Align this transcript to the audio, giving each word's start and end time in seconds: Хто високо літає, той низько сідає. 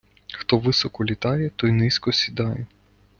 Хто 0.33 0.57
високо 0.59 1.05
літає, 1.05 1.51
той 1.55 1.71
низько 1.71 2.11
сідає. 2.13 2.67